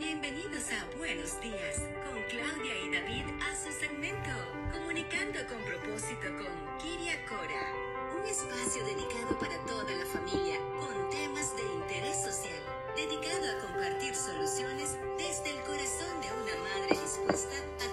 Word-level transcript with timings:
Bienvenidos 0.00 0.64
a 0.72 0.96
Buenos 0.96 1.38
Días 1.42 1.76
con 2.08 2.16
Claudia 2.32 2.72
y 2.72 2.88
David 2.88 3.36
a 3.44 3.52
su 3.54 3.70
segmento 3.70 4.32
Comunicando 4.72 5.38
con 5.46 5.60
propósito 5.60 6.24
con 6.40 6.48
Kiria 6.80 7.20
Cora. 7.28 7.68
Un 8.16 8.24
espacio 8.24 8.82
dedicado 8.86 9.38
para 9.38 9.58
toda 9.66 9.92
la 9.92 10.06
familia 10.06 10.56
con 10.80 11.10
temas 11.10 11.54
de 11.54 11.62
interés 11.84 12.16
social, 12.16 12.64
dedicado 12.96 13.44
a 13.44 13.60
compartir 13.60 14.16
soluciones 14.16 14.96
desde 15.18 15.50
el 15.50 15.60
corazón 15.68 16.16
de 16.24 16.32
una 16.32 16.56
madre 16.64 16.96
dispuesta 16.96 17.56
a 17.84 17.92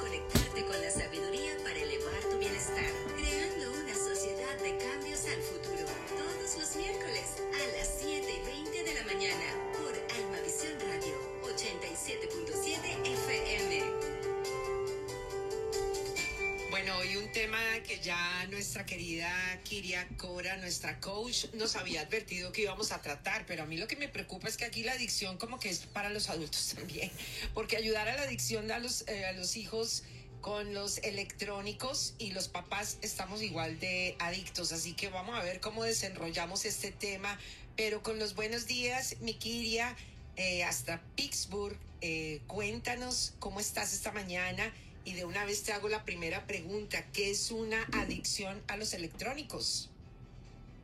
tema 17.38 17.60
que 17.86 18.00
ya 18.00 18.48
nuestra 18.50 18.84
querida 18.84 19.30
Kiria 19.64 20.08
Cora, 20.18 20.58
nuestra 20.58 21.00
coach, 21.00 21.46
nos 21.54 21.76
había 21.76 22.02
advertido 22.02 22.52
que 22.52 22.64
íbamos 22.64 22.92
a 22.92 23.00
tratar, 23.04 23.46
pero 23.46 23.62
a 23.62 23.68
mí 23.68 23.78
lo 23.78 23.88
que 23.88 23.96
me 23.96 24.08
preocupa 24.08 24.48
es 24.48 24.58
que 24.58 24.66
aquí 24.66 24.82
la 24.82 24.94
adicción 24.94 25.38
como 25.38 25.60
que 25.60 25.70
es 25.70 25.82
para 25.82 26.10
los 26.10 26.32
adultos 26.32 26.74
también, 26.76 27.12
porque 27.54 27.78
ayudar 27.78 28.08
a 28.08 28.16
la 28.16 28.24
adicción 28.24 28.72
a 28.72 28.80
los, 28.80 29.08
eh, 29.08 29.28
a 29.28 29.34
los 29.34 29.56
hijos 29.56 30.02
con 30.42 30.74
los 30.74 30.98
electrónicos 31.04 32.16
y 32.18 32.32
los 32.32 32.48
papás 32.48 32.98
estamos 33.04 33.44
igual 33.44 33.80
de 33.80 34.16
adictos, 34.18 34.72
así 34.72 34.94
que 34.94 35.10
vamos 35.10 35.38
a 35.38 35.44
ver 35.44 35.60
cómo 35.60 35.84
desenrollamos 35.84 36.66
este 36.66 36.92
tema, 36.92 37.38
pero 37.76 38.02
con 38.02 38.18
los 38.18 38.34
buenos 38.34 38.66
días, 38.66 39.18
mi 39.20 39.36
Kiria, 39.36 39.96
eh, 40.38 40.64
hasta 40.64 41.04
Pittsburgh, 41.16 41.78
eh, 42.02 42.42
cuéntanos 42.48 43.36
cómo 43.38 43.60
estás 43.60 43.94
esta 43.94 44.12
mañana 44.12 44.74
y 45.08 45.14
de 45.14 45.24
una 45.24 45.46
vez 45.46 45.64
te 45.64 45.72
hago 45.72 45.88
la 45.88 46.04
primera 46.04 46.46
pregunta, 46.46 46.98
¿qué 47.14 47.32
es 47.32 47.50
una 47.50 47.78
adicción 47.94 48.62
a 48.68 48.76
los 48.76 48.94
electrónicos? 48.94 49.90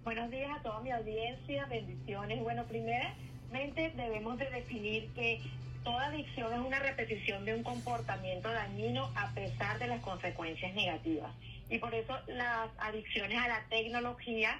Buenos 0.05 0.31
días 0.31 0.49
a 0.49 0.63
toda 0.63 0.79
mi 0.79 0.91
audiencia, 0.91 1.65
bendiciones. 1.65 2.41
Bueno, 2.41 2.63
primeramente 2.63 3.91
debemos 3.97 4.37
de 4.37 4.49
definir 4.49 5.09
que 5.09 5.41
toda 5.83 6.05
adicción 6.05 6.53
es 6.53 6.59
una 6.59 6.79
repetición 6.79 7.43
de 7.43 7.53
un 7.53 7.63
comportamiento 7.63 8.49
dañino 8.49 9.11
a 9.13 9.33
pesar 9.33 9.77
de 9.77 9.87
las 9.87 9.99
consecuencias 9.99 10.73
negativas. 10.73 11.33
Y 11.69 11.79
por 11.79 11.93
eso 11.93 12.17
las 12.27 12.69
adicciones 12.77 13.37
a 13.37 13.49
la 13.49 13.65
tecnología 13.67 14.57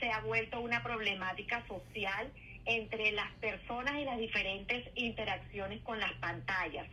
se 0.00 0.10
ha 0.10 0.18
vuelto 0.22 0.58
una 0.58 0.82
problemática 0.82 1.64
social 1.68 2.28
entre 2.64 3.12
las 3.12 3.32
personas 3.34 4.00
y 4.00 4.04
las 4.04 4.18
diferentes 4.18 4.84
interacciones 4.96 5.80
con 5.82 6.00
las 6.00 6.12
pantallas. 6.14 6.88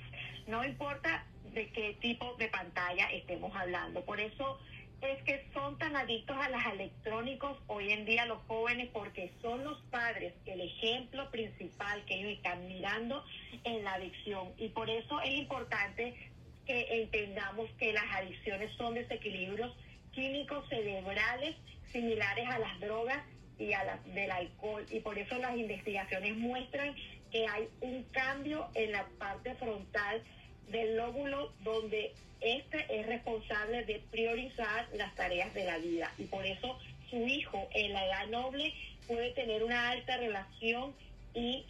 No 0.45 0.63
importa 0.63 1.25
de 1.53 1.69
qué 1.69 1.95
tipo 2.01 2.35
de 2.35 2.47
pantalla 2.47 3.11
estemos 3.11 3.55
hablando. 3.55 4.03
Por 4.03 4.19
eso 4.19 4.59
es 5.01 5.21
que 5.23 5.45
son 5.53 5.77
tan 5.77 5.95
adictos 5.95 6.37
a 6.37 6.49
los 6.49 6.65
electrónicos 6.65 7.57
hoy 7.67 7.91
en 7.91 8.05
día 8.05 8.25
los 8.25 8.41
jóvenes 8.47 8.89
porque 8.93 9.31
son 9.41 9.63
los 9.63 9.77
padres 9.91 10.33
el 10.45 10.61
ejemplo 10.61 11.29
principal 11.29 12.03
que 12.05 12.15
ellos 12.15 12.37
están 12.37 12.65
mirando 12.67 13.23
en 13.65 13.83
la 13.83 13.95
adicción 13.95 14.53
y 14.57 14.69
por 14.69 14.89
eso 14.89 15.19
es 15.21 15.31
importante 15.31 16.31
que 16.65 17.01
entendamos 17.01 17.69
que 17.77 17.91
las 17.91 18.05
adicciones 18.15 18.71
son 18.77 18.93
desequilibrios 18.93 19.75
químicos 20.13 20.67
cerebrales 20.69 21.55
similares 21.91 22.47
a 22.49 22.59
las 22.59 22.79
drogas 22.79 23.23
y 23.59 23.73
a 23.73 23.83
las 23.83 24.05
del 24.13 24.31
alcohol 24.31 24.85
y 24.89 25.01
por 25.01 25.17
eso 25.19 25.37
las 25.37 25.57
investigaciones 25.57 26.37
muestran 26.37 26.95
que 27.29 27.45
hay 27.47 27.67
un 27.81 28.03
cambio 28.11 28.69
en 28.73 28.93
la 28.93 29.05
parte 29.19 29.53
frontal 29.55 30.23
del 30.71 30.97
lóbulo 30.97 31.51
donde 31.63 32.13
este 32.41 32.85
es 32.89 33.05
responsable 33.07 33.85
de 33.85 34.01
priorizar 34.11 34.87
las 34.95 35.15
tareas 35.15 35.53
de 35.53 35.63
la 35.63 35.77
vida 35.77 36.11
y 36.17 36.23
por 36.23 36.45
eso 36.45 36.77
su 37.09 37.25
hijo 37.27 37.69
en 37.73 37.93
la 37.93 38.05
edad 38.05 38.27
noble 38.27 38.73
puede 39.07 39.31
tener 39.31 39.63
una 39.63 39.91
alta 39.91 40.17
relación 40.17 40.93
y 41.33 41.65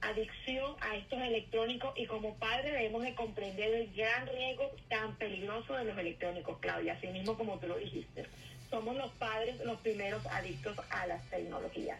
adicción 0.00 0.74
a 0.80 0.96
estos 0.96 1.20
electrónicos 1.20 1.92
y 1.96 2.06
como 2.06 2.34
padre 2.36 2.70
debemos 2.70 3.02
de 3.02 3.14
comprender 3.14 3.74
el 3.74 3.92
gran 3.94 4.26
riesgo 4.28 4.74
tan 4.88 5.16
peligroso 5.16 5.74
de 5.74 5.84
los 5.84 5.98
electrónicos, 5.98 6.58
Claudia, 6.60 6.94
así 6.94 7.08
mismo 7.08 7.36
como 7.36 7.58
tú 7.58 7.66
lo 7.66 7.76
dijiste. 7.76 8.24
Somos 8.70 8.96
los 8.96 9.10
padres 9.12 9.56
los 9.64 9.80
primeros 9.80 10.24
adictos 10.26 10.78
a 10.88 11.06
las 11.06 11.28
tecnologías. 11.28 11.98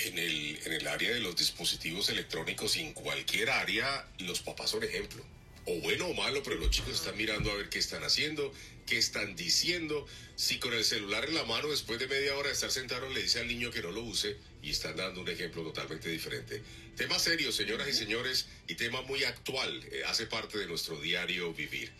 En 0.00 0.18
el, 0.18 0.58
en 0.66 0.72
el 0.72 0.88
área 0.88 1.12
de 1.12 1.20
los 1.20 1.36
dispositivos 1.36 2.10
electrónicos 2.10 2.76
y 2.76 2.82
en 2.82 2.92
cualquier 2.92 3.48
área, 3.50 4.06
los 4.18 4.42
papás 4.42 4.70
son 4.70 4.82
ejemplo 4.82 5.22
o 5.64 5.80
bueno 5.80 6.06
o 6.06 6.14
malo, 6.14 6.42
pero 6.42 6.56
los 6.56 6.70
chicos 6.70 6.94
están 6.94 7.16
mirando 7.16 7.50
a 7.50 7.54
ver 7.54 7.68
qué 7.68 7.78
están 7.78 8.02
haciendo, 8.02 8.52
qué 8.86 8.98
están 8.98 9.36
diciendo. 9.36 10.06
Si 10.34 10.58
con 10.58 10.72
el 10.72 10.84
celular 10.84 11.24
en 11.24 11.34
la 11.34 11.44
mano, 11.44 11.68
después 11.68 11.98
de 11.98 12.08
media 12.08 12.36
hora 12.36 12.48
de 12.48 12.54
estar 12.54 12.70
sentado, 12.70 13.08
le 13.10 13.22
dice 13.22 13.40
al 13.40 13.48
niño 13.48 13.70
que 13.70 13.82
no 13.82 13.90
lo 13.90 14.02
use 14.02 14.36
y 14.62 14.70
están 14.70 14.96
dando 14.96 15.20
un 15.20 15.28
ejemplo 15.28 15.62
totalmente 15.62 16.08
diferente. 16.08 16.62
Tema 16.96 17.18
serio, 17.18 17.52
señoras 17.52 17.88
y 17.88 17.92
señores, 17.92 18.48
y 18.66 18.74
tema 18.74 19.02
muy 19.02 19.24
actual, 19.24 19.84
eh, 19.92 20.02
hace 20.06 20.26
parte 20.26 20.58
de 20.58 20.66
nuestro 20.66 21.00
diario 21.00 21.52
vivir. 21.54 21.92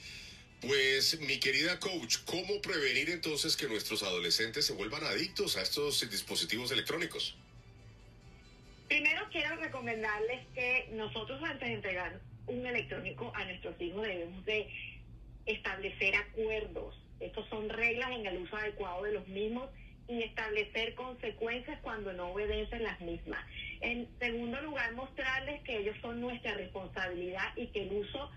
Pues, 0.61 1.19
mi 1.21 1.39
querida 1.39 1.81
coach, 1.81 2.19
¿cómo 2.25 2.61
prevenir 2.61 3.11
entonces 3.11 3.57
que 3.57 3.67
nuestros 3.67 4.03
adolescentes 4.03 4.65
se 4.65 4.73
vuelvan 4.73 5.05
adictos 5.05 5.57
a 5.57 5.63
estos 5.63 6.09
dispositivos 6.09 6.71
electrónicos? 6.71 7.37
Primero 8.89 9.27
quiero 9.33 9.57
recomendarles 9.57 10.47
que 10.55 10.89
nosotros 10.93 11.41
antes 11.43 11.69
de 11.69 11.75
entregar 11.75 12.21
un 12.47 12.67
electrónico 12.67 13.33
a 13.35 13.45
nuestros 13.45 13.81
hijos 13.81 14.03
debemos 14.03 14.45
de 14.45 14.69
establecer 15.47 16.15
acuerdos. 16.17 16.95
Estos 17.21 17.49
son 17.49 17.69
reglas 17.69 18.11
en 18.11 18.27
el 18.27 18.39
uso 18.39 18.57
adecuado 18.57 19.03
de 19.05 19.13
los 19.13 19.29
mismos 19.29 19.69
y 20.09 20.23
establecer 20.23 20.95
consecuencias 20.95 21.79
cuando 21.83 22.13
no 22.13 22.33
obedecen 22.33 22.83
las 22.83 23.01
mismas. 23.01 23.45
En 23.81 24.09
segundo 24.19 24.61
lugar, 24.61 24.95
mostrarles 24.95 25.63
que 25.63 25.79
ellos 25.79 25.97
son 26.03 26.21
nuestra 26.21 26.55
responsabilidad 26.55 27.57
y 27.57 27.69
que 27.69 27.83
el 27.83 27.93
uso 27.93 28.31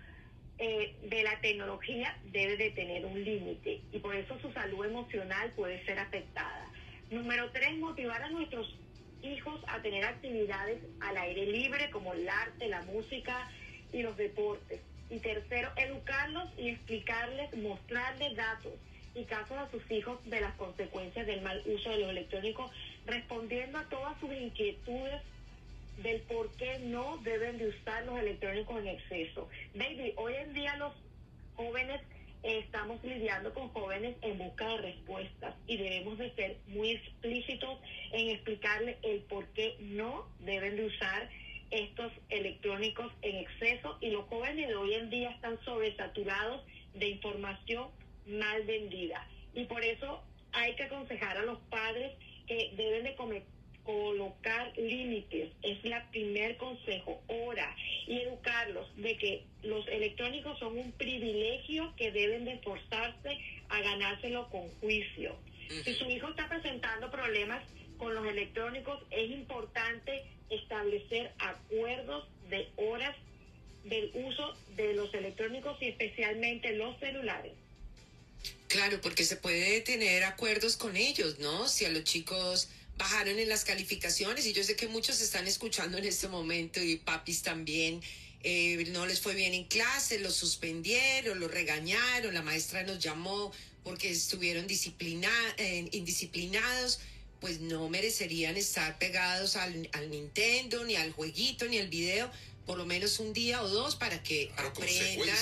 eh, 0.57 0.95
de 1.09 1.23
la 1.23 1.39
tecnología 1.41 2.17
debe 2.31 2.55
de 2.57 2.71
tener 2.71 3.05
un 3.05 3.21
límite 3.23 3.81
y 3.91 3.99
por 3.99 4.15
eso 4.15 4.39
su 4.39 4.51
salud 4.53 4.85
emocional 4.85 5.51
puede 5.55 5.83
ser 5.85 5.99
afectada. 5.99 6.65
Número 7.11 7.51
tres, 7.51 7.77
motivar 7.77 8.21
a 8.23 8.29
nuestros 8.29 8.73
hijos 9.21 9.59
a 9.67 9.81
tener 9.81 10.05
actividades 10.05 10.81
al 11.01 11.17
aire 11.17 11.45
libre 11.47 11.89
como 11.91 12.13
el 12.13 12.29
arte, 12.29 12.67
la 12.67 12.83
música, 12.83 13.49
y 13.91 14.01
los 14.01 14.15
deportes. 14.17 14.81
Y 15.09 15.19
tercero, 15.19 15.69
educarlos 15.77 16.49
y 16.57 16.69
explicarles, 16.69 17.55
mostrarles 17.57 18.35
datos 18.35 18.73
y 19.13 19.23
casos 19.23 19.57
a 19.57 19.69
sus 19.69 19.89
hijos 19.91 20.19
de 20.25 20.41
las 20.41 20.53
consecuencias 20.55 21.25
del 21.25 21.41
mal 21.41 21.61
uso 21.65 21.89
de 21.89 21.99
los 21.99 22.09
electrónicos, 22.09 22.71
respondiendo 23.05 23.77
a 23.77 23.87
todas 23.89 24.19
sus 24.19 24.31
inquietudes 24.33 25.21
del 26.03 26.21
por 26.21 26.51
qué 26.57 26.79
no 26.79 27.17
deben 27.23 27.57
de 27.57 27.69
usar 27.69 28.05
los 28.05 28.19
electrónicos 28.19 28.77
en 28.79 28.87
exceso. 28.87 29.47
Baby, 29.73 30.13
hoy 30.17 30.33
en 30.33 30.53
día 30.53 30.75
los 30.77 30.93
jóvenes 31.55 32.01
estamos 32.43 33.03
lidiando 33.03 33.53
con 33.53 33.69
jóvenes 33.69 34.15
en 34.21 34.37
busca 34.37 34.67
de 34.67 34.77
respuestas 34.77 35.55
y 35.67 35.77
debemos 35.77 36.17
de 36.17 36.31
ser 36.35 36.57
muy 36.67 36.91
explícitos 36.91 37.79
en 38.11 38.29
explicarles 38.29 38.97
el 39.03 39.21
por 39.21 39.47
qué 39.47 39.77
no 39.79 40.27
deben 40.39 40.75
de 40.75 40.85
usar 40.85 41.29
estos 41.71 42.11
electrónicos 42.35 43.11
en 43.21 43.37
exceso 43.37 43.97
y 44.01 44.09
los 44.09 44.25
jóvenes 44.25 44.67
de 44.67 44.75
hoy 44.75 44.93
en 44.93 45.09
día 45.09 45.31
están 45.31 45.59
sobresaturados 45.63 46.61
de 46.93 47.09
información 47.09 47.87
mal 48.27 48.63
vendida. 48.63 49.27
Y 49.53 49.65
por 49.65 49.83
eso 49.83 50.21
hay 50.51 50.75
que 50.75 50.83
aconsejar 50.83 51.37
a 51.37 51.43
los 51.43 51.59
padres 51.69 52.11
que 52.47 52.71
deben 52.75 53.03
de 53.03 53.15
colocar 53.83 54.73
límites. 54.77 55.51
Es 55.61 55.83
la 55.83 56.09
primer 56.11 56.57
consejo. 56.57 57.21
Hora 57.27 57.75
y 58.07 58.19
educarlos 58.19 58.87
de 58.97 59.17
que 59.17 59.43
los 59.63 59.87
electrónicos 59.87 60.57
son 60.59 60.77
un 60.77 60.91
privilegio 60.93 61.93
que 61.95 62.11
deben 62.11 62.45
de 62.45 62.53
esforzarse 62.53 63.37
a 63.69 63.81
ganárselo 63.81 64.49
con 64.49 64.67
juicio. 64.79 65.35
Si 65.83 65.93
su 65.93 66.09
hijo 66.09 66.29
está 66.29 66.47
presentando 66.47 67.09
problemas 67.09 67.63
con 67.97 68.13
los 68.15 68.25
electrónicos, 68.25 69.01
es 69.11 69.31
importante 69.31 70.23
establecer 70.49 71.33
acuerdos 71.39 72.27
de 72.49 72.69
horas 72.77 73.15
del 73.83 74.11
uso 74.13 74.55
de 74.75 74.93
los 74.93 75.13
electrónicos 75.13 75.77
y 75.81 75.89
especialmente 75.89 76.73
los 76.73 76.99
celulares. 76.99 77.53
Claro, 78.67 78.99
porque 79.01 79.23
se 79.23 79.37
puede 79.37 79.81
tener 79.81 80.23
acuerdos 80.23 80.75
con 80.75 80.97
ellos, 80.97 81.39
¿no? 81.39 81.67
Si 81.67 81.85
a 81.85 81.89
los 81.89 82.03
chicos 82.03 82.69
bajaron 82.97 83.39
en 83.39 83.49
las 83.49 83.63
calificaciones 83.63 84.45
y 84.45 84.53
yo 84.53 84.63
sé 84.63 84.75
que 84.75 84.87
muchos 84.87 85.21
están 85.21 85.47
escuchando 85.47 85.97
en 85.97 86.05
este 86.05 86.27
momento 86.27 86.81
y 86.81 86.97
papis 86.97 87.41
también. 87.41 88.01
Eh, 88.43 88.85
no 88.91 89.07
les 89.07 89.21
fue 89.21 89.33
bien 89.33 89.53
en 89.53 89.63
clase, 89.63 90.19
los 90.19 90.35
suspendieron, 90.35 91.39
los 91.39 91.49
regañaron, 91.49 92.33
la 92.33 92.43
maestra 92.43 92.83
nos 92.83 92.99
llamó 92.99 93.51
porque 93.83 94.11
estuvieron 94.11 94.67
disciplina, 94.67 95.31
eh, 95.57 95.87
indisciplinados 95.91 96.99
pues 97.39 97.59
no 97.59 97.89
merecerían 97.89 98.57
estar 98.57 98.97
pegados 98.97 99.55
al, 99.55 99.89
al, 99.93 100.09
Nintendo, 100.09 100.83
ni 100.83 100.95
al 100.95 101.11
jueguito, 101.11 101.67
ni 101.67 101.77
al 101.77 101.87
video, 101.87 102.31
por 102.65 102.77
lo 102.77 102.85
menos 102.85 103.19
un 103.19 103.33
día 103.33 103.61
o 103.61 103.69
dos 103.69 103.95
para 103.95 104.23
que 104.23 104.47
Claro, 104.55 104.69
aprendan. 104.69 105.37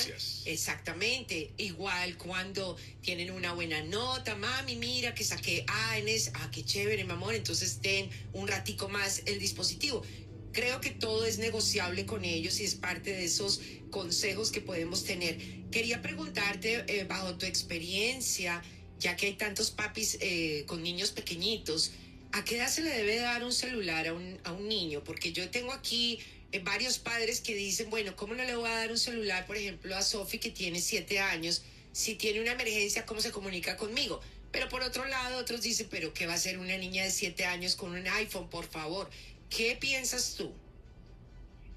Exactamente. 0.45 1.51
Igual 1.57 2.17
cuando 2.17 2.75
tienen 3.01 3.31
una 3.31 3.53
buena 3.53 3.81
nota, 3.83 4.35
mami, 4.35 4.75
mira 4.75 5.15
que 5.15 5.23
saqué 5.23 5.65
A 5.67 5.97
en 5.97 6.09
es, 6.09 6.31
ah, 6.33 6.49
qué 6.51 6.65
chévere, 6.65 7.03
mi 7.05 7.11
amor, 7.11 7.33
entonces 7.33 7.79
ten 7.81 8.09
un 8.33 8.47
ratico 8.47 8.89
más 8.89 9.21
el 9.25 9.39
dispositivo. 9.39 10.03
Creo 10.51 10.81
que 10.81 10.91
todo 10.91 11.25
es 11.25 11.39
negociable 11.39 12.05
con 12.05 12.25
ellos 12.25 12.59
y 12.59 12.65
es 12.65 12.75
parte 12.75 13.11
de 13.11 13.25
esos 13.25 13.61
consejos 13.89 14.51
que 14.51 14.61
podemos 14.61 15.03
tener. 15.03 15.37
Quería 15.71 16.01
preguntarte, 16.01 16.83
eh, 16.87 17.05
bajo 17.05 17.37
tu 17.37 17.45
experiencia, 17.45 18.61
ya 18.99 19.15
que 19.15 19.27
hay 19.27 19.33
tantos 19.33 19.71
papis 19.71 20.17
eh, 20.21 20.63
con 20.67 20.81
niños 20.81 21.11
pequeñitos, 21.11 21.91
¿a 22.31 22.43
qué 22.43 22.57
edad 22.57 22.67
se 22.67 22.81
le 22.81 22.89
debe 22.89 23.17
dar 23.17 23.43
un 23.43 23.53
celular 23.53 24.07
a 24.07 24.13
un, 24.13 24.39
a 24.43 24.51
un 24.53 24.67
niño? 24.67 25.03
Porque 25.03 25.31
yo 25.31 25.49
tengo 25.49 25.71
aquí 25.71 26.19
eh, 26.51 26.59
varios 26.59 26.99
padres 26.99 27.41
que 27.41 27.55
dicen, 27.55 27.89
bueno, 27.89 28.15
¿cómo 28.15 28.33
no 28.33 28.43
le 28.43 28.55
voy 28.55 28.69
a 28.69 28.75
dar 28.75 28.91
un 28.91 28.97
celular, 28.97 29.45
por 29.45 29.57
ejemplo, 29.57 29.95
a 29.95 30.01
Sofi 30.01 30.39
que 30.39 30.51
tiene 30.51 30.79
siete 30.79 31.19
años? 31.19 31.63
Si 31.91 32.15
tiene 32.15 32.41
una 32.41 32.53
emergencia, 32.53 33.05
¿cómo 33.05 33.21
se 33.21 33.31
comunica 33.31 33.77
conmigo? 33.77 34.21
Pero 34.51 34.69
por 34.69 34.83
otro 34.83 35.05
lado, 35.05 35.39
otros 35.39 35.61
dicen, 35.61 35.87
pero 35.89 36.13
¿qué 36.13 36.27
va 36.27 36.33
a 36.33 36.35
hacer 36.35 36.59
una 36.59 36.77
niña 36.77 37.03
de 37.03 37.11
siete 37.11 37.45
años 37.45 37.75
con 37.75 37.91
un 37.91 38.07
iPhone, 38.07 38.49
por 38.49 38.65
favor? 38.65 39.09
¿Qué 39.49 39.75
piensas 39.79 40.35
tú? 40.35 40.53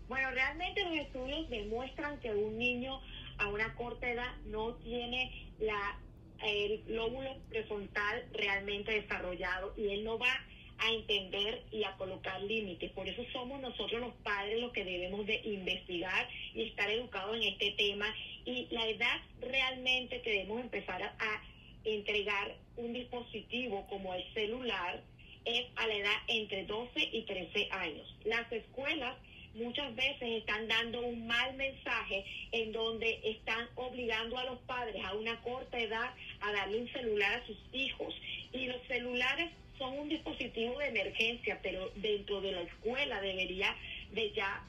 Bueno, 0.08 0.30
realmente 0.30 0.84
los 0.84 0.94
estudios 0.94 1.48
demuestran 1.50 2.20
que 2.20 2.30
un 2.30 2.58
niño 2.58 3.00
a 3.38 3.48
una 3.48 3.74
corta 3.74 4.10
edad 4.10 4.34
no 4.46 4.74
tiene 4.74 5.50
la, 5.58 5.98
el 6.44 6.82
lóbulo 6.88 7.36
prefrontal 7.48 8.24
realmente 8.32 8.92
desarrollado 8.92 9.72
y 9.76 9.88
él 9.88 10.04
no 10.04 10.18
va 10.18 10.44
a 10.78 10.92
entender 10.92 11.62
y 11.72 11.84
a 11.84 11.92
colocar 11.96 12.42
límites. 12.42 12.90
Por 12.92 13.08
eso 13.08 13.24
somos 13.32 13.60
nosotros 13.60 14.00
los 14.00 14.14
padres 14.16 14.60
los 14.60 14.72
que 14.72 14.84
debemos 14.84 15.26
de 15.26 15.40
investigar 15.44 16.28
y 16.54 16.64
estar 16.64 16.90
educados 16.90 17.36
en 17.36 17.44
este 17.44 17.72
tema. 17.72 18.14
Y 18.44 18.68
la 18.70 18.86
edad 18.88 19.20
realmente 19.40 20.20
que 20.20 20.30
debemos 20.30 20.60
empezar 20.60 21.02
a, 21.02 21.06
a 21.18 21.42
entregar 21.84 22.54
un 22.76 22.92
dispositivo 22.92 23.86
como 23.88 24.14
el 24.14 24.24
celular 24.34 25.02
es 25.44 25.66
a 25.76 25.86
la 25.86 25.94
edad 25.94 26.16
entre 26.28 26.64
12 26.64 27.08
y 27.12 27.22
13 27.22 27.68
años. 27.70 28.14
Las 28.24 28.50
escuelas 28.52 29.16
muchas 29.56 29.94
veces 29.94 30.22
están 30.22 30.68
dando 30.68 31.00
un 31.00 31.26
mal 31.26 31.54
mensaje 31.54 32.24
en 32.52 32.72
donde 32.72 33.20
están 33.24 33.68
obligando 33.74 34.38
a 34.38 34.44
los 34.44 34.58
padres 34.60 35.04
a 35.04 35.14
una 35.14 35.40
corta 35.42 35.78
edad 35.78 36.14
a 36.40 36.52
darle 36.52 36.82
un 36.82 36.92
celular 36.92 37.40
a 37.40 37.46
sus 37.46 37.58
hijos. 37.72 38.14
Y 38.52 38.66
los 38.66 38.80
celulares 38.86 39.50
son 39.78 39.98
un 39.98 40.08
dispositivo 40.08 40.78
de 40.78 40.88
emergencia, 40.88 41.58
pero 41.62 41.90
dentro 41.96 42.40
de 42.40 42.52
la 42.52 42.62
escuela 42.62 43.20
debería 43.20 43.74
de 44.12 44.32
ya 44.32 44.64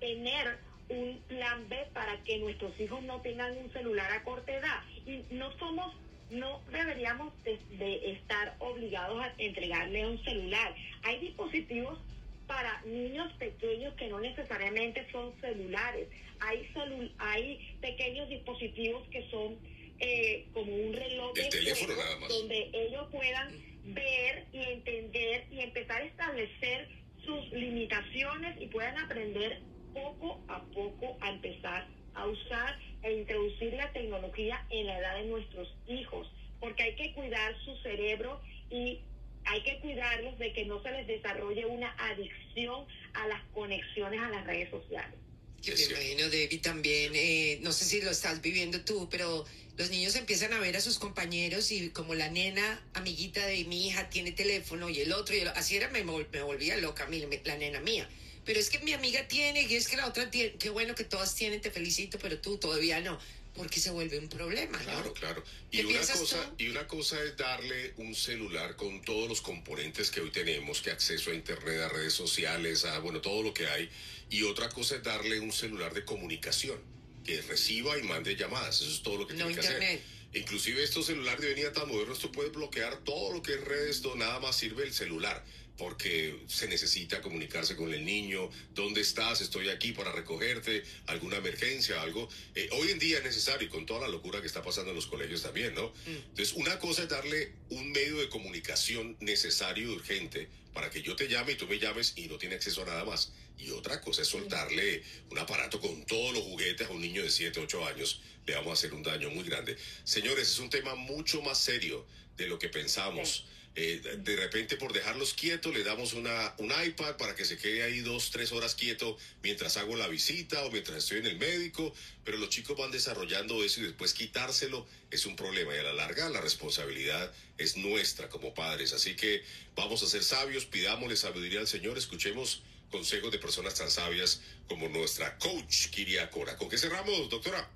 tener 0.00 0.58
un 0.88 1.18
plan 1.26 1.68
B 1.68 1.76
para 1.92 2.16
que 2.22 2.38
nuestros 2.38 2.78
hijos 2.80 3.02
no 3.02 3.20
tengan 3.20 3.56
un 3.56 3.72
celular 3.72 4.10
a 4.12 4.22
corta 4.22 4.52
edad. 4.52 4.82
Y 5.06 5.22
no 5.34 5.50
somos 5.58 5.94
no 6.30 6.60
deberíamos 6.72 7.32
de, 7.44 8.10
estar 8.12 8.56
obligados 8.58 9.22
a 9.22 9.32
entregarle 9.38 10.06
un 10.06 10.22
celular. 10.24 10.74
Hay 11.04 11.20
dispositivos 11.20 11.98
para 12.46 12.80
niños 12.82 13.32
pequeños 13.34 13.94
que 13.94 14.08
no 14.08 14.20
necesariamente 14.20 15.06
son 15.10 15.32
celulares. 15.40 16.08
Hay, 16.40 16.68
celu 16.72 17.10
hay 17.18 17.76
pequeños 17.80 18.28
dispositivos 18.28 19.06
que 19.08 19.28
son 19.30 19.58
eh, 19.98 20.46
como 20.52 20.74
un 20.74 20.92
reloj 20.92 21.32
El 21.36 21.44
de 21.44 21.48
teléfono 21.50 21.94
juego, 21.94 22.02
nada 22.02 22.20
más. 22.20 22.28
donde 22.28 22.70
ellos 22.72 23.08
puedan 23.10 23.48
ver 23.84 24.46
y 24.52 24.58
entender 24.58 25.46
y 25.50 25.60
empezar 25.60 26.02
a 26.02 26.04
establecer 26.04 26.88
sus 27.24 27.50
limitaciones 27.52 28.60
y 28.60 28.66
puedan 28.66 28.98
aprender 28.98 29.60
poco 29.94 30.40
a 30.48 30.62
poco 30.66 31.16
a 31.20 31.30
empezar 31.30 31.86
a 32.14 32.26
usar 32.26 32.78
e 33.02 33.12
introducir 33.12 33.72
la 33.74 33.92
tecnología 33.92 34.64
en 34.70 34.86
la 34.86 34.98
edad 34.98 35.16
de 35.16 35.24
nuestros 35.24 35.74
hijos, 35.86 36.30
porque 36.60 36.82
hay 36.82 36.94
que 36.96 37.12
cuidar 37.14 37.54
su 37.64 37.76
cerebro 37.78 38.40
y 38.70 39.00
hay 39.46 39.62
que 39.62 39.78
cuidarlos 39.80 40.38
de 40.38 40.52
que 40.52 40.64
no 40.66 40.82
se 40.82 40.90
les 40.90 41.06
desarrolle 41.06 41.66
una 41.66 41.90
adicción 41.98 42.84
a 43.14 43.26
las 43.28 43.42
conexiones 43.54 44.20
a 44.20 44.28
las 44.30 44.46
redes 44.46 44.70
sociales. 44.70 45.14
Yo 45.62 45.74
me 45.74 45.82
imagino, 45.82 46.28
David, 46.28 46.60
también, 46.60 47.12
eh, 47.14 47.58
no 47.62 47.72
sé 47.72 47.84
si 47.86 48.00
lo 48.02 48.10
estás 48.10 48.40
viviendo 48.42 48.80
tú, 48.82 49.08
pero 49.10 49.44
los 49.76 49.90
niños 49.90 50.14
empiezan 50.14 50.52
a 50.52 50.60
ver 50.60 50.76
a 50.76 50.80
sus 50.80 50.98
compañeros 50.98 51.72
y 51.72 51.90
como 51.90 52.14
la 52.14 52.28
nena 52.30 52.80
amiguita 52.94 53.44
de 53.46 53.64
mi 53.64 53.86
hija 53.88 54.08
tiene 54.10 54.32
teléfono 54.32 54.88
y 54.90 55.00
el 55.00 55.12
otro, 55.12 55.34
y 55.34 55.40
el- 55.40 55.48
así 55.48 55.76
era, 55.76 55.88
me, 55.88 56.04
vol- 56.04 56.26
me 56.32 56.42
volvía 56.42 56.76
loca 56.76 57.04
a 57.04 57.08
mí, 57.08 57.22
la 57.44 57.56
nena 57.56 57.80
mía. 57.80 58.08
Pero 58.44 58.60
es 58.60 58.70
que 58.70 58.78
mi 58.80 58.92
amiga 58.92 59.26
tiene 59.26 59.62
y 59.62 59.74
es 59.74 59.88
que 59.88 59.96
la 59.96 60.06
otra 60.06 60.30
tiene, 60.30 60.52
qué 60.52 60.70
bueno 60.70 60.94
que 60.94 61.02
todas 61.04 61.34
tienen, 61.34 61.60
te 61.60 61.70
felicito, 61.72 62.18
pero 62.20 62.38
tú 62.38 62.58
todavía 62.58 63.00
no, 63.00 63.18
porque 63.56 63.80
se 63.80 63.90
vuelve 63.90 64.18
un 64.18 64.28
problema, 64.28 64.78
¿no? 64.78 64.84
Claro, 64.84 65.12
claro. 65.14 65.44
¿Qué 65.70 65.78
Y 65.78 65.84
una 65.84 66.00
cosa, 66.00 66.42
tú? 66.44 66.54
y 66.58 66.68
una 66.68 66.86
cosa 66.86 67.22
es 67.22 67.36
darle 67.36 67.94
un 67.96 68.14
celular 68.14 68.76
con 68.76 69.02
todos 69.02 69.28
los 69.28 69.40
componentes 69.40 70.10
que 70.10 70.20
hoy 70.20 70.30
tenemos, 70.30 70.82
que 70.82 70.90
acceso 70.90 71.30
a 71.30 71.34
internet, 71.34 71.80
a 71.80 71.88
redes 71.88 72.12
sociales, 72.12 72.84
a 72.84 72.98
bueno, 72.98 73.20
todo 73.20 73.42
lo 73.42 73.54
que 73.54 73.66
hay. 73.66 73.88
Y 74.30 74.42
otra 74.42 74.68
cosa 74.68 74.96
es 74.96 75.02
darle 75.02 75.40
un 75.40 75.52
celular 75.52 75.94
de 75.94 76.04
comunicación, 76.04 76.78
que 77.24 77.40
reciba 77.42 77.98
y 77.98 78.02
mande 78.02 78.36
llamadas. 78.36 78.80
Eso 78.80 78.90
es 78.90 79.02
todo 79.02 79.18
lo 79.18 79.26
que 79.26 79.34
No 79.34 79.46
tiene 79.46 79.60
que 79.60 79.66
hacer. 79.66 80.00
Inclusive 80.36 80.82
estos 80.82 81.06
celulares 81.06 81.40
de 81.40 81.48
venida 81.48 81.72
tan 81.72 81.88
modernos, 81.88 82.18
tú 82.18 82.30
puedes 82.30 82.52
bloquear 82.52 82.98
todo 83.04 83.32
lo 83.32 83.42
que 83.42 83.54
es 83.54 83.64
redes, 83.64 84.02
no, 84.02 84.14
nada 84.16 84.38
más 84.38 84.54
sirve 84.54 84.84
el 84.84 84.92
celular, 84.92 85.42
porque 85.78 86.38
se 86.46 86.68
necesita 86.68 87.22
comunicarse 87.22 87.74
con 87.74 87.92
el 87.92 88.04
niño, 88.04 88.50
dónde 88.74 89.00
estás, 89.00 89.40
estoy 89.40 89.70
aquí 89.70 89.92
para 89.92 90.12
recogerte, 90.12 90.84
alguna 91.06 91.38
emergencia, 91.38 92.02
algo. 92.02 92.28
Eh, 92.54 92.68
hoy 92.72 92.90
en 92.90 92.98
día 92.98 93.18
es 93.18 93.24
necesario, 93.24 93.66
y 93.66 93.70
con 93.70 93.86
toda 93.86 94.00
la 94.00 94.08
locura 94.08 94.42
que 94.42 94.46
está 94.46 94.62
pasando 94.62 94.90
en 94.90 94.96
los 94.96 95.06
colegios 95.06 95.42
también, 95.42 95.74
¿no? 95.74 95.90
Entonces, 96.04 96.52
una 96.54 96.78
cosa 96.78 97.04
es 97.04 97.08
darle 97.08 97.54
un 97.70 97.90
medio 97.92 98.18
de 98.18 98.28
comunicación 98.28 99.16
necesario 99.20 99.90
y 99.90 99.94
urgente 99.94 100.48
para 100.74 100.90
que 100.90 101.00
yo 101.00 101.16
te 101.16 101.28
llame 101.28 101.52
y 101.52 101.56
tú 101.56 101.66
me 101.66 101.78
llames 101.78 102.12
y 102.16 102.26
no 102.26 102.36
tiene 102.36 102.56
acceso 102.56 102.82
a 102.82 102.84
nada 102.84 103.04
más. 103.06 103.32
Y 103.58 103.70
otra 103.70 104.00
cosa 104.00 104.22
es 104.22 104.28
soltarle 104.28 105.02
un 105.30 105.38
aparato 105.38 105.80
con 105.80 106.04
todos 106.06 106.34
los 106.34 106.42
juguetes 106.44 106.86
a 106.88 106.90
un 106.90 107.00
niño 107.00 107.22
de 107.22 107.30
7, 107.30 107.58
8 107.60 107.86
años. 107.86 108.20
Le 108.46 108.54
vamos 108.54 108.70
a 108.70 108.72
hacer 108.74 108.94
un 108.94 109.02
daño 109.02 109.30
muy 109.30 109.44
grande. 109.44 109.76
Señores, 110.04 110.48
es 110.48 110.58
un 110.58 110.70
tema 110.70 110.94
mucho 110.94 111.42
más 111.42 111.58
serio 111.58 112.06
de 112.36 112.46
lo 112.46 112.58
que 112.58 112.68
pensamos. 112.68 113.46
Eh, 113.78 114.00
de- 114.24 114.36
repente 114.36 114.76
por 114.78 114.94
dejarlos 114.94 115.34
quietos 115.34 115.74
le 115.74 115.84
damos 115.84 116.14
una, 116.14 116.54
un 116.56 116.72
iPad 116.86 117.16
para 117.18 117.34
que 117.34 117.44
se 117.44 117.58
quede 117.58 117.82
ahí 117.82 118.00
dos, 118.00 118.30
tres 118.30 118.50
horas 118.52 118.74
quieto 118.74 119.18
mientras 119.42 119.76
hago 119.76 119.96
la 119.96 120.08
visita 120.08 120.64
o 120.64 120.70
mientras 120.70 120.96
estoy 120.98 121.18
en 121.18 121.26
el 121.26 121.36
médico, 121.36 121.92
pero 122.24 122.38
los 122.38 122.48
chicos 122.48 122.74
van 122.78 122.90
desarrollando 122.90 123.62
eso 123.62 123.80
y 123.80 123.84
después 123.84 124.14
quitárselo 124.14 124.86
es 125.10 125.26
un 125.26 125.36
problema 125.36 125.74
y 125.74 125.78
a 125.78 125.82
la 125.82 125.92
larga 125.92 126.30
la 126.30 126.40
responsabilidad 126.40 127.30
es 127.58 127.76
nuestra 127.76 128.30
como 128.30 128.54
padres. 128.54 128.94
Así 128.94 129.14
que 129.14 129.42
vamos 129.74 130.02
a 130.02 130.06
ser 130.06 130.24
sabios, 130.24 130.64
pidámosle 130.64 131.16
sabiduría 131.16 131.60
al 131.60 131.68
Señor, 131.68 131.98
escuchemos 131.98 132.62
consejos 132.90 133.30
de 133.32 133.38
personas 133.38 133.74
tan 133.74 133.90
sabias 133.90 134.42
como 134.68 134.88
nuestra 134.88 135.36
coach 135.38 135.88
Kiria 135.90 136.30
Cora. 136.30 136.56
¿Con 136.56 136.68
qué 136.68 136.78
cerramos, 136.78 137.28
doctora? 137.30 137.68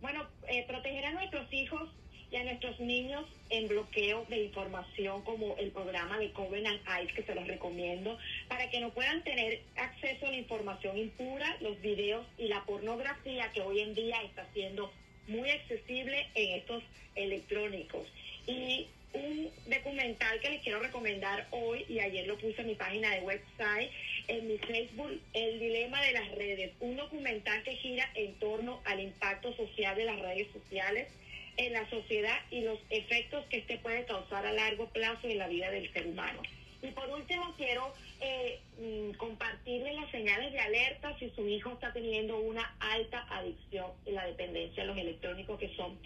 Bueno, 0.00 0.28
eh, 0.48 0.64
proteger 0.66 1.04
a 1.06 1.12
nuestros 1.12 1.52
hijos 1.52 1.88
y 2.30 2.36
a 2.36 2.44
nuestros 2.44 2.80
niños 2.80 3.26
en 3.50 3.68
bloqueo 3.68 4.24
de 4.30 4.44
información 4.44 5.22
como 5.22 5.54
el 5.58 5.70
programa 5.70 6.18
de 6.18 6.32
Covenant 6.32 6.80
Eyes 6.88 7.12
que 7.12 7.22
se 7.22 7.34
los 7.34 7.46
recomiendo 7.46 8.18
para 8.48 8.70
que 8.70 8.80
no 8.80 8.90
puedan 8.94 9.22
tener 9.22 9.62
acceso 9.76 10.26
a 10.26 10.30
la 10.30 10.38
información 10.38 10.96
impura, 10.96 11.56
los 11.60 11.80
videos 11.82 12.26
y 12.38 12.48
la 12.48 12.64
pornografía 12.64 13.52
que 13.52 13.60
hoy 13.60 13.80
en 13.80 13.94
día 13.94 14.22
está 14.22 14.46
siendo 14.54 14.90
muy 15.28 15.50
accesible 15.50 16.26
en 16.34 16.58
estos 16.58 16.82
electrónicos. 17.14 18.08
Y 18.46 18.88
un 19.12 19.50
documental 19.66 20.40
que 20.40 20.50
les 20.50 20.62
quiero 20.62 20.80
recomendar 20.80 21.46
hoy 21.50 21.84
y 21.88 22.00
ayer 22.00 22.26
lo 22.26 22.38
puse 22.38 22.62
en 22.62 22.68
mi 22.68 22.74
página 22.74 23.10
de 23.10 23.20
website, 23.20 23.90
en 24.28 24.48
mi 24.48 24.58
Facebook, 24.58 25.20
El 25.32 25.60
Dilema 25.60 26.00
de 26.02 26.12
las 26.12 26.30
Redes, 26.32 26.72
un 26.80 26.96
documental 26.96 27.62
que 27.62 27.76
gira 27.76 28.08
en 28.14 28.34
torno 28.34 28.80
al 28.84 29.00
impacto 29.00 29.54
social 29.56 29.96
de 29.96 30.04
las 30.04 30.18
redes 30.20 30.48
sociales 30.52 31.08
en 31.56 31.72
la 31.72 31.88
sociedad 31.90 32.38
y 32.50 32.62
los 32.62 32.78
efectos 32.90 33.44
que 33.46 33.58
este 33.58 33.78
puede 33.78 34.04
causar 34.06 34.46
a 34.46 34.52
largo 34.52 34.88
plazo 34.88 35.28
en 35.28 35.38
la 35.38 35.48
vida 35.48 35.70
del 35.70 35.92
ser 35.92 36.06
humano. 36.06 36.40
Y 36.82 36.88
por 36.88 37.08
último, 37.10 37.54
quiero 37.56 37.92
eh, 38.20 38.58
mm, 38.78 39.16
compartirles 39.16 39.94
las 39.94 40.10
señales 40.10 40.52
de 40.52 40.58
alerta 40.58 41.16
si 41.18 41.30
su 41.30 41.46
hijo 41.46 41.72
está 41.72 41.92
teniendo 41.92 42.38
una 42.38 42.74
alta 42.80 43.26
adicción 43.30 43.92
en 44.06 44.14
la 44.14 44.26
dependencia 44.26 44.82
a 44.82 44.86
los 44.86 44.98
electrónicos 44.98 45.58
que 45.58 45.74
son 45.76 45.98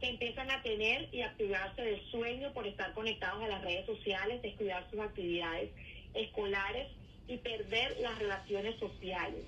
que 0.00 0.08
empiezan 0.08 0.50
a 0.50 0.60
tener 0.62 1.08
y 1.12 1.22
activarse 1.22 1.80
del 1.80 2.00
sueño 2.10 2.52
por 2.52 2.66
estar 2.66 2.92
conectados 2.94 3.42
a 3.44 3.48
las 3.48 3.62
redes 3.62 3.86
sociales, 3.86 4.42
descuidar 4.42 4.84
sus 4.90 4.98
actividades 4.98 5.70
escolares 6.14 6.88
y 7.28 7.36
perder 7.38 7.96
las 8.00 8.18
relaciones 8.18 8.78
sociales, 8.78 9.44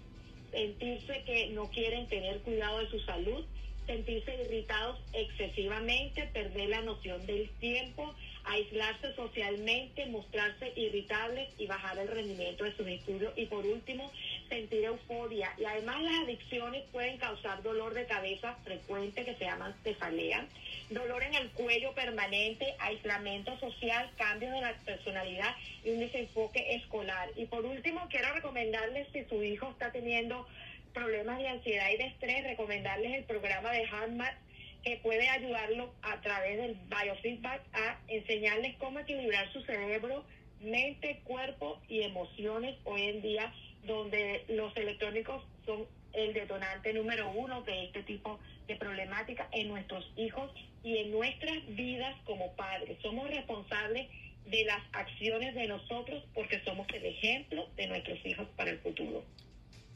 sentirse 0.51 1.23
que 1.25 1.49
no 1.49 1.71
quieren 1.71 2.07
tener 2.09 2.41
cuidado 2.41 2.79
de 2.79 2.91
su 2.91 3.01
salud, 3.01 3.45
sentirse 3.87 4.35
irritados 4.45 4.99
excesivamente, 5.13 6.27
perder 6.33 6.69
la 6.69 6.83
noción 6.83 7.25
del 7.27 7.49
tiempo, 7.61 8.15
aislarse 8.45 9.15
socialmente, 9.15 10.07
mostrarse 10.07 10.73
irritables 10.77 11.49
y 11.59 11.67
bajar 11.67 11.99
el 11.99 12.09
rendimiento 12.09 12.65
de 12.65 12.77
sus 12.77 12.87
estudios 12.87 13.33
y 13.37 13.47
por 13.47 13.65
último, 13.65 14.11
sentir 14.49 14.85
euforia 14.85 15.53
y 15.59 15.65
además 15.65 16.03
las 16.03 16.21
adicciones 16.25 16.85
pueden 16.93 17.19
causar 17.19 17.63
dolor 17.63 17.95
de 17.95 18.07
cabeza 18.07 18.55
frecuente 18.65 19.25
que 19.25 19.35
se 19.35 19.45
llama 19.45 19.77
cefalea, 19.83 20.47
dolor 20.91 21.23
en 21.23 21.35
el 21.35 21.51
cuello 21.51 21.93
permanente, 21.95 22.75
aislamiento 22.79 23.59
social, 23.59 24.11
cambios 24.17 24.53
de 24.53 24.61
la 24.61 24.75
personalidad 24.85 25.55
y 25.85 25.91
un 25.91 26.01
desenfoque 26.01 26.75
escolar. 26.77 27.31
Y 27.37 27.47
por 27.47 27.65
último, 27.65 28.07
quiero 28.11 28.33
recomendarles 28.33 29.09
si 29.13 29.25
su 29.25 29.43
hijo 29.43 29.71
está 29.71 29.93
teniendo 29.93 30.47
problemas 30.93 31.39
de 31.39 31.49
ansiedad 31.49 31.91
y 31.93 31.99
de 31.99 32.07
estrés, 32.07 32.45
recomendarles 32.45 33.13
el 33.13 33.25
programa 33.25 33.71
de 33.71 33.85
HeartMath 33.87 34.37
que 34.83 34.97
puede 34.99 35.29
ayudarlo 35.29 35.93
a 36.01 36.21
través 36.21 36.59
del 36.59 36.77
biofeedback 36.89 37.61
a 37.73 37.99
enseñarles 38.07 38.77
cómo 38.77 39.01
equilibrar 39.01 39.53
su 39.53 39.61
cerebro, 39.63 40.25
mente, 40.61 41.21
cuerpo 41.25 41.81
y 41.89 42.03
emociones 42.03 42.77
hoy 42.85 43.03
en 43.03 43.21
día, 43.21 43.53
donde 43.87 44.45
los 44.49 44.77
electrónicos 44.77 45.43
son 45.65 45.87
el 46.13 46.33
detonante 46.33 46.93
número 46.93 47.31
uno 47.31 47.63
de 47.63 47.85
este 47.85 48.03
tipo 48.03 48.39
de 48.67 48.77
problemática 48.77 49.49
en 49.53 49.69
nuestros 49.69 50.11
hijos 50.17 50.51
y 50.83 50.97
en 50.99 51.11
nuestras 51.13 51.59
vidas 51.69 52.17
como 52.25 52.53
padres. 52.57 52.99
Somos 53.03 53.29
responsables 53.29 54.09
de 54.47 54.65
las 54.65 54.83
acciones 54.93 55.55
de 55.55 55.67
nosotros 55.67 56.25
porque 56.35 56.63
somos 56.65 56.87
el 56.95 57.05
ejemplo 57.05 57.69
de 57.77 57.87
nuestros 57.87 58.25
hijos 58.25 58.47
para 58.57 58.71
el 58.71 58.79
futuro. 58.79 59.25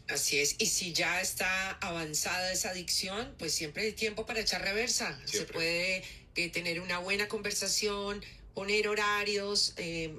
Así 0.09 0.41
es, 0.41 0.57
y 0.59 0.67
si 0.67 0.93
ya 0.93 1.21
está 1.21 1.73
avanzada 1.81 2.53
esa 2.53 2.71
adicción, 2.71 3.33
pues 3.39 3.55
siempre 3.55 3.85
hay 3.85 3.93
tiempo 3.93 4.27
para 4.27 4.41
echar 4.41 4.61
reversa. 4.61 5.21
Se 5.25 5.45
puede 5.45 6.03
eh, 6.35 6.49
tener 6.51 6.81
una 6.81 6.99
buena 6.99 7.29
conversación, 7.29 8.21
poner 8.61 8.89
horarios, 8.89 9.73
eh, 9.79 10.15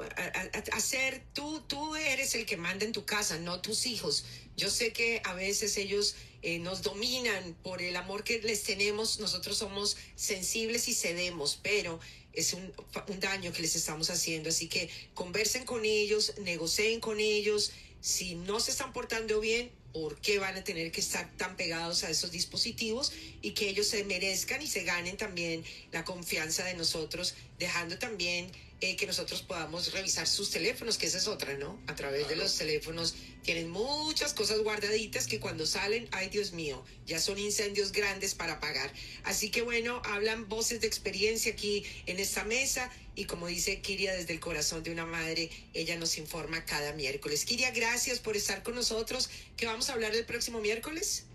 hacer, 0.71 1.21
tú, 1.31 1.61
tú 1.67 1.95
eres 1.95 2.33
el 2.33 2.47
que 2.47 2.57
manda 2.57 2.85
en 2.85 2.91
tu 2.91 3.05
casa, 3.05 3.37
no 3.37 3.61
tus 3.61 3.85
hijos. 3.85 4.25
Yo 4.57 4.71
sé 4.71 4.93
que 4.93 5.21
a 5.25 5.35
veces 5.35 5.77
ellos 5.77 6.15
eh, 6.41 6.57
nos 6.57 6.81
dominan 6.81 7.55
por 7.61 7.83
el 7.83 7.95
amor 7.95 8.23
que 8.23 8.41
les 8.41 8.63
tenemos, 8.63 9.19
nosotros 9.19 9.59
somos 9.59 9.95
sensibles 10.15 10.87
y 10.87 10.95
cedemos, 10.95 11.59
pero 11.61 11.99
es 12.33 12.53
un 12.53 13.19
daño 13.19 13.53
que 13.53 13.61
les 13.61 13.75
estamos 13.75 14.09
haciendo. 14.09 14.49
Así 14.49 14.67
que 14.67 14.89
conversen 15.13 15.63
con 15.63 15.85
ellos, 15.85 16.33
negocien 16.39 16.99
con 16.99 17.19
ellos. 17.19 17.71
Si 17.99 18.33
no 18.33 18.59
se 18.59 18.71
están 18.71 18.91
portando 18.91 19.39
bien, 19.39 19.69
por 19.93 20.19
qué 20.19 20.39
van 20.39 20.57
a 20.57 20.63
tener 20.63 20.91
que 20.91 21.01
estar 21.01 21.29
tan 21.37 21.55
pegados 21.55 22.03
a 22.03 22.09
esos 22.09 22.31
dispositivos 22.31 23.11
y 23.41 23.51
que 23.51 23.69
ellos 23.69 23.87
se 23.87 24.03
merezcan 24.03 24.61
y 24.61 24.67
se 24.67 24.83
ganen 24.83 25.17
también 25.17 25.63
la 25.91 26.05
confianza 26.05 26.63
de 26.63 26.73
nosotros, 26.75 27.35
dejando 27.59 27.97
también 27.97 28.51
eh, 28.81 28.95
que 28.95 29.05
nosotros 29.05 29.43
podamos 29.43 29.93
revisar 29.93 30.25
sus 30.25 30.49
teléfonos, 30.49 30.97
que 30.97 31.05
esa 31.05 31.19
es 31.19 31.27
otra, 31.27 31.55
¿no? 31.55 31.79
A 31.85 31.93
través 31.93 32.27
de 32.27 32.35
los 32.35 32.57
teléfonos 32.57 33.15
tienen 33.43 33.69
muchas 33.69 34.33
cosas 34.33 34.59
guardaditas 34.63 35.27
que 35.27 35.39
cuando 35.39 35.67
salen, 35.67 36.09
ay 36.11 36.29
Dios 36.29 36.51
mío, 36.53 36.83
ya 37.05 37.19
son 37.19 37.37
incendios 37.37 37.91
grandes 37.91 38.33
para 38.33 38.53
apagar. 38.53 38.91
Así 39.23 39.51
que 39.51 39.61
bueno, 39.61 40.01
hablan 40.05 40.49
voces 40.49 40.81
de 40.81 40.87
experiencia 40.87 41.53
aquí 41.53 41.85
en 42.07 42.19
esta 42.19 42.43
mesa 42.43 42.91
y 43.15 43.25
como 43.25 43.45
dice 43.45 43.81
Kiria 43.81 44.13
desde 44.13 44.33
el 44.33 44.39
corazón 44.39 44.81
de 44.81 44.91
una 44.91 45.05
madre, 45.05 45.51
ella 45.75 45.95
nos 45.97 46.17
informa 46.17 46.65
cada 46.65 46.93
miércoles. 46.93 47.45
Kiria, 47.45 47.69
gracias 47.69 48.17
por 48.19 48.35
estar 48.35 48.63
con 48.63 48.73
nosotros. 48.73 49.29
¿Qué 49.57 49.67
vamos 49.67 49.91
a 49.91 49.93
hablar 49.93 50.15
el 50.15 50.25
próximo 50.25 50.59
miércoles? 50.59 51.27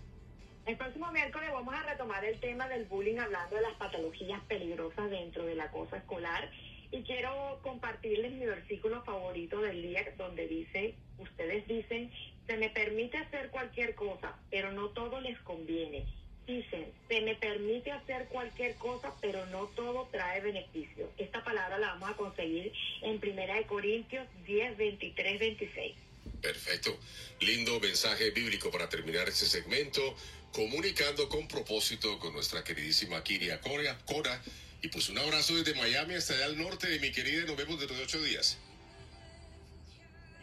El 0.65 0.75
próximo 0.75 1.09
miércoles 1.13 1.49
vamos 1.53 1.73
a 1.73 1.81
retomar 1.83 2.25
el 2.25 2.37
tema 2.41 2.67
del 2.67 2.83
bullying 2.83 3.19
hablando 3.19 3.55
de 3.55 3.61
las 3.61 3.75
patologías 3.75 4.41
peligrosas 4.49 5.09
dentro 5.09 5.45
del 5.45 5.61
acoso 5.61 5.95
escolar 5.95 6.51
y 6.91 7.01
quiero 7.03 7.59
compartirles 7.63 8.31
mi 8.33 8.45
versículo 8.45 9.03
favorito 9.03 9.61
del 9.61 9.81
día 9.81 10.05
donde 10.17 10.47
dice, 10.47 10.95
ustedes 11.17 11.67
dicen, 11.67 12.11
se 12.45 12.57
me 12.57 12.69
permite 12.69 13.17
hacer 13.17 13.49
cualquier 13.49 13.95
cosa, 13.95 14.37
pero 14.49 14.71
no 14.71 14.89
todo 14.89 15.19
les 15.19 15.37
conviene. 15.39 16.05
Dicen, 16.45 16.93
se 17.09 17.21
me 17.21 17.35
permite 17.35 17.91
hacer 17.91 18.27
cualquier 18.29 18.75
cosa, 18.75 19.13
pero 19.21 19.45
no 19.47 19.65
todo 19.75 20.07
trae 20.11 20.39
beneficio. 20.39 21.11
Esta 21.17 21.43
palabra 21.43 21.77
la 21.77 21.89
vamos 21.89 22.11
a 22.11 22.13
conseguir 22.15 22.71
en 23.01 23.19
Primera 23.19 23.55
de 23.55 23.65
Corintios 23.65 24.25
10, 24.45 24.77
23, 24.77 25.39
26. 25.39 25.95
Perfecto. 26.41 26.97
Lindo 27.41 27.77
mensaje 27.81 28.31
bíblico 28.31 28.71
para 28.71 28.87
terminar 28.87 29.27
este 29.27 29.45
segmento, 29.45 30.15
comunicando 30.53 31.27
con 31.27 31.49
propósito 31.49 32.17
con 32.19 32.31
nuestra 32.31 32.63
queridísima 32.63 33.21
Kiria 33.23 33.59
Cora. 33.59 33.97
Cora 34.05 34.41
y 34.81 34.87
pues 34.89 35.09
un 35.09 35.17
abrazo 35.17 35.55
desde 35.55 35.73
Miami 35.75 36.15
hasta 36.15 36.33
allá 36.33 36.45
al 36.45 36.57
norte 36.57 36.87
de 36.87 36.99
mi 36.99 37.11
querida. 37.11 37.45
Nos 37.45 37.57
vemos 37.57 37.79
dentro 37.79 37.97
de 37.97 38.03
ocho 38.03 38.21
días. 38.21 38.57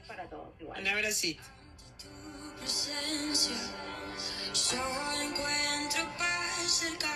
Para 0.07 0.29
todos 0.29 0.61
igual. 0.61 0.81
Un 0.81 0.89
abracito. 0.89 1.43
Yo 4.71 5.23
encuentro 5.23 6.17
paz 6.19 6.73
cerca 6.81 7.14